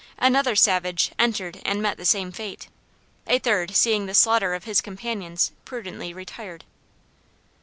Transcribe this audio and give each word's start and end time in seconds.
Another 0.17 0.55
savage 0.55 1.11
entered 1.19 1.61
and 1.63 1.79
met 1.79 1.97
the 1.97 2.05
same 2.05 2.31
fate. 2.31 2.67
A 3.27 3.37
third 3.37 3.75
seeing 3.75 4.07
the 4.07 4.15
slaughter 4.15 4.55
of 4.55 4.63
his 4.63 4.81
companions 4.81 5.51
prudently 5.63 6.11
retired. 6.11 6.63